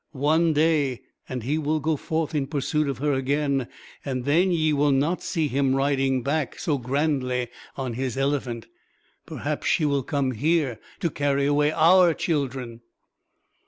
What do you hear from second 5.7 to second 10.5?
riding back so grandly on his elephant. Perhaps she will come